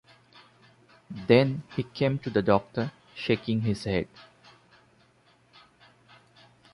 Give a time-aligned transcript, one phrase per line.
[1.11, 4.07] Then he came to the Doctor, shaking his head.